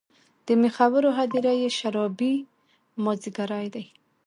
د 0.45 0.47
میخورو 0.61 1.09
هـــــدیره 1.17 1.53
یې 1.61 1.69
شــــــرابي 1.77 2.33
مــــاځیګری 3.03 3.67
دی 3.73 3.85